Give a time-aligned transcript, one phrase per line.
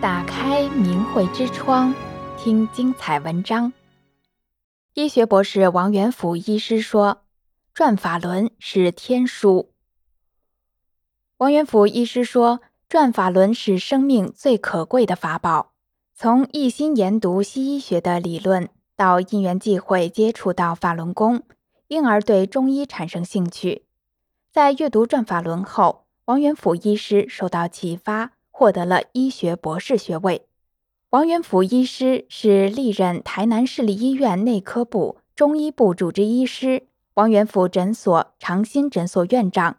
[0.00, 1.92] 打开明慧之窗，
[2.38, 3.72] 听精彩文章。
[4.94, 7.22] 医学博士王元辅医师说
[7.74, 9.72] ：“转法轮是天书。”
[11.38, 15.72] 王元辅医师说：“转法轮是生命最可贵的法宝。
[16.14, 21.42] 从一心研读西医学的理论，到因缘际会接触到法轮功，
[21.88, 23.84] 因而对中医产生兴趣。
[24.52, 30.42] 在阅读转法轮后，王元辅医师受到启发，获得了医学博士学位。
[31.10, 39.76] 王元辅医师是历任台南市立医院内科部、中医部主治医师，王元辅诊所长兴诊所院长。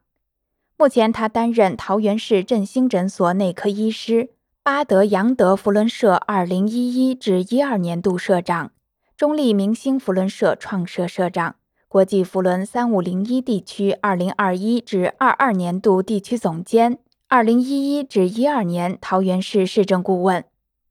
[0.78, 4.30] 目前，他担任桃园市振兴诊所内科医师，
[4.64, 8.72] 巴德杨德福伦社二零一一至一二年度社长，
[9.18, 11.58] 中立明星福伦社创社社长，
[11.90, 17.00] 国际福伦三五零一地区二零二一至二二年度地区总监，
[17.32, 20.46] 二零一一至一二年桃园市市政顾问。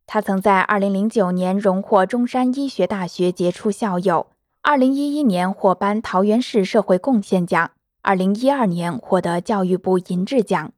[0.06, 4.28] 他曾在二零零九年荣获中山医学大学杰出校友，
[4.62, 7.72] 二零一一年获颁桃园市社会贡献奖。
[8.02, 10.70] 二零一二年获得教育部银质奖，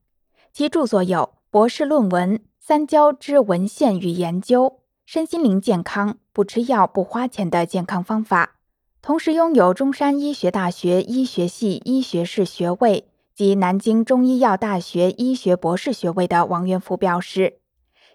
[0.50, 4.64] 其著作有博士论文《三焦之文献与研究》、
[5.04, 8.56] 身心灵健康不吃药不花钱的健康方法。
[9.02, 17.60] 同时拥有中山医学大学医学系医学士学位及南京中医药大学医学博士学位的王元福表示，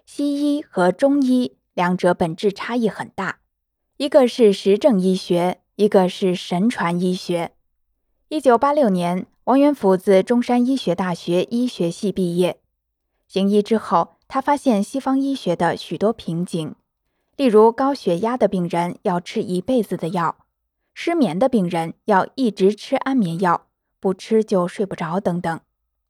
[0.04, 3.40] 西医和中医两者本质差异很大，
[3.96, 7.52] 一个是实证医学，一个是神传医学。
[8.28, 12.60] 一九八六年，王元福自中山医学大学医学系毕业。
[13.28, 16.74] 行医之后，他发现西方医学的许多瓶颈，
[17.36, 20.36] 例如高血压的病人要吃一辈子的药，
[20.94, 23.66] 失眠的病人要一直吃安眠药，
[24.00, 25.60] 不吃就睡不着等等。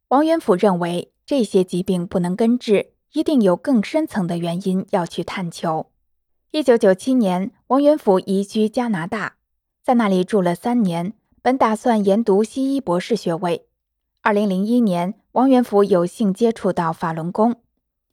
[0.09, 5.91] 王元甫认为，这些疾病不能根治，一定有更深层的原因要去探求。
[6.53, 9.35] 一九九七年，王元甫移居加拿大，
[9.83, 11.15] 在那里住了三年。
[11.43, 13.67] 本打算研读西医博士学位。
[14.21, 17.61] 二零零一年，王元甫有幸接触到法轮功，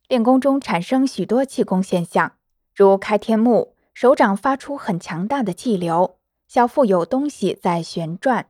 [0.08, 2.34] 练功中产生许多气功现象，
[2.76, 6.18] 如开天目，手掌发出很强大的气流，
[6.48, 8.46] 小腹有东西在旋转。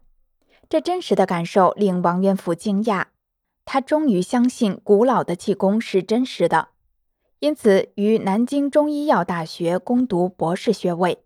[0.74, 3.06] 这真实的感受令王元甫惊讶，
[3.64, 6.70] 他终于相信古老的气功是真实的，
[7.38, 11.20] 因此于南京中医药大学攻读博士学位。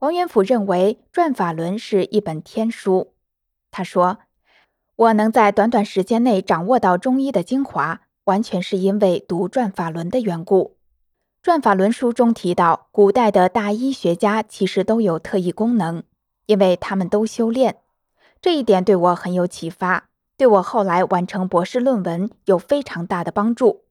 [0.00, 3.12] 王元甫认为《转法轮》是一本天书。
[3.70, 4.18] 他说
[4.96, 10.76] ：“我能在短短时间内掌握到中医的精华，完全是因为读《转法轮》的缘故。
[11.44, 16.02] 《转法轮》书中提到，古代的大医学家其实都有特异功能，
[16.46, 17.76] 因为他们都修炼。
[18.44, 23.84] 这一点对我很有启发，对我后来完成博士论文有非常大的帮助。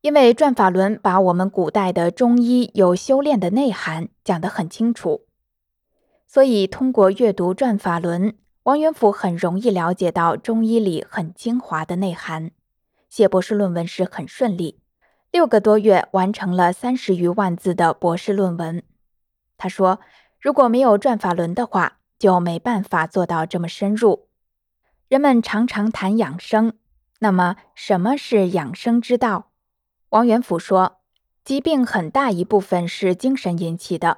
[0.00, 5.26] 因为《转法轮》把我们古代的中医有修炼的内涵讲得很清楚。”
[6.26, 8.30] 所以，通过阅读《转法轮》，
[8.62, 12.52] 王元甫很容易了解到中医里很精华的内涵。
[13.10, 14.80] 写博士论文时很顺利，
[15.30, 18.82] 六个多月完成了三十余万字的博士论文。
[19.58, 20.00] 他说
[20.40, 24.28] ：“如果没有《转法轮》的话，就没办法做到这么深入。”
[25.10, 26.74] 人们常常谈养生，
[27.18, 29.50] 那么什么是养生之道？
[30.10, 31.00] 王元甫说
[31.44, 34.08] ：“疾病很大一部分是精神引起的，《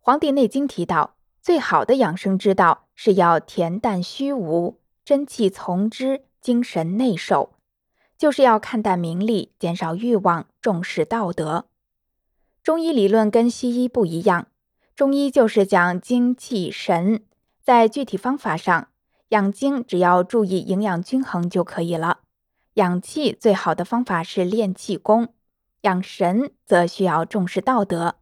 [0.00, 1.14] 黄帝内经》提到。
[1.40, 7.54] 最好的养生之道是要恬淡虚无，真气从之，精神内守，
[8.18, 11.66] 就是要看淡名利，减少欲望，重视道德。
[12.62, 14.48] 中医理论跟西医不一样，
[14.98, 17.22] 中医就是讲精气神，
[17.62, 18.88] 在具体方法上，
[19.28, 22.22] 养精只要注意营养均衡就可以了；
[22.74, 25.32] 养气最好的方法是练气功，
[25.82, 28.16] 养神则需要重视道德。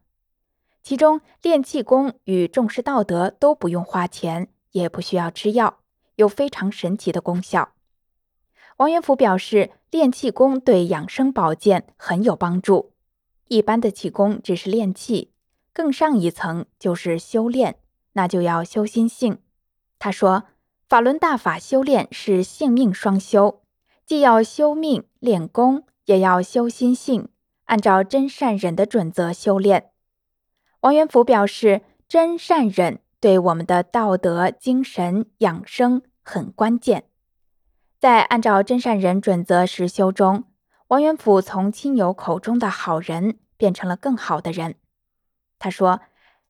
[0.83, 5.79] 其中练气功与重视道德都不用花钱，也不需要吃药，
[6.17, 7.71] 有非常神奇的功效。
[8.75, 12.91] 王元福表示，练气功对养生保健很有帮助。
[13.47, 15.31] 一般的气功只是练气，
[15.77, 17.77] 更上一层就是修炼，
[18.13, 19.37] 那就要修心性。
[19.99, 20.45] 他说，
[20.89, 23.61] 法轮大法修炼是性命双修，
[24.03, 27.29] 既要修命练功，也要修心性，
[27.65, 29.91] 按照真善忍的准则修炼。
[30.79, 37.03] 王元福表示，真善忍对我们的道德、精神养生很关键。
[37.99, 40.45] 在按照真善忍准则实修中，
[40.87, 44.77] 王元辅从亲友口中的好人变成了更好的人。
[45.59, 46.01] 他说，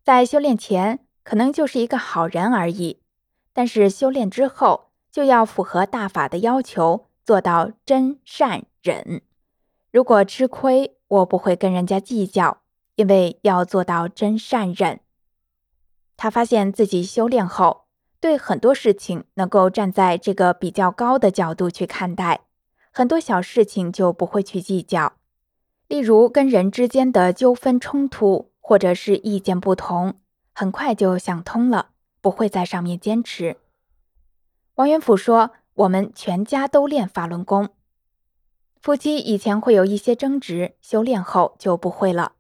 [0.04, 3.02] 在修炼前可能就是一个好人而已，
[3.54, 9.22] 但是修炼之后就要符合大法的要求，做到真善忍。
[9.92, 12.62] 如果吃亏，我不会跟人家计较，
[12.96, 15.00] 因为要做到真善忍。
[16.16, 17.86] 他发现自己修炼后，
[18.20, 22.42] 对很多事情能够站在这个比较高的角度去看待，
[22.92, 25.14] 很多小事情就不会去计较。
[25.88, 30.16] 例如跟人之间的纠纷冲突，或者是意见不同，
[30.54, 33.56] 很快就想通了，不会在上面坚持。
[34.76, 37.70] 王元甫说：“我们全家都练法轮功，
[38.82, 42.34] 夫妻以前会有一些争执，修炼后就不会了，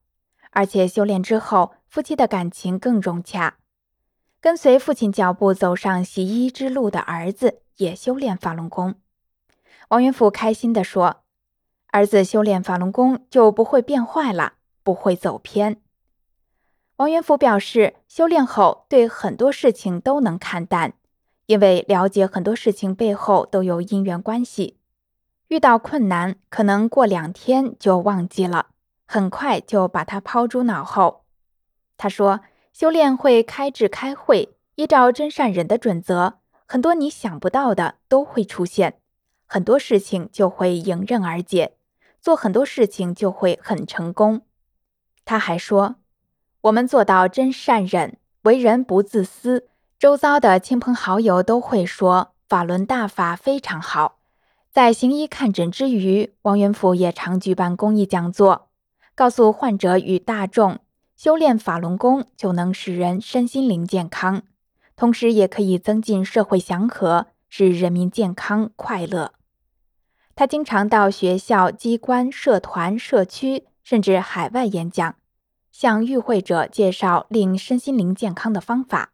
[0.51, 3.59] 而且修炼之后，夫妻的感情更融洽。
[4.41, 8.95] 跟随父亲脚步走上习医之路的儿子也修炼法轮功。”
[9.87, 11.21] 王元甫开心地说
[11.93, 15.79] ：“儿子修炼法轮功就不会变坏了，不会走偏。”
[16.97, 20.93] 王元福表示，修炼后对很多事情都能看淡。
[21.45, 24.77] 因为了解很多事情背后都有因缘关系，
[25.47, 28.69] 遇到困难可能过两天就忘记了，
[29.05, 31.23] 很快就把它抛诸脑后。
[31.95, 32.41] 他说，
[32.73, 38.99] 修炼会开智开慧，依照真善忍的准则，很多你想不到的都会出现，
[39.45, 41.77] 很多事情就会迎刃而解，
[42.19, 44.41] 做很多事情就会很成功。
[45.23, 45.95] 他还说，
[46.67, 49.69] 我们做到真善忍，为人不自私。
[49.97, 54.17] 周遭的亲朋好友都会说法轮大法非常好。
[54.69, 58.67] 在行医看诊之余，王元甫也常举办公益讲座，
[59.15, 60.79] 告诉患者与大众，
[61.15, 64.43] 修炼法轮功就能使人身心灵健康，
[64.97, 69.31] 同时也可以增进社会祥和，使人民健康快乐。
[70.35, 75.15] 他经常到学校、机关、社团、社区，甚至海外演讲，
[75.79, 79.13] 向与会者介绍令身心灵健康的方法。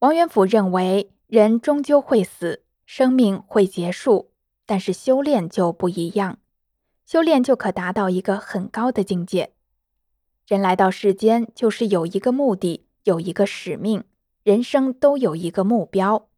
[0.00, 4.32] 王元甫认为，人终究会死，生命会结束，
[4.66, 6.36] 但是修炼就不一样，
[7.06, 9.54] 修炼就可达到一个很高的境界。
[10.46, 14.04] 人来到世间，就是有一个目的，有一个使命，
[14.42, 16.28] 人生都有一个目标。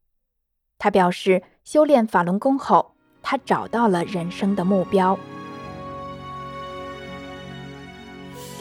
[0.78, 5.18] 他表示，修炼法轮功后，他找到了人生的目标。